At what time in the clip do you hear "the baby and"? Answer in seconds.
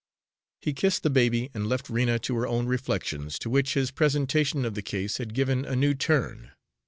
1.03-1.69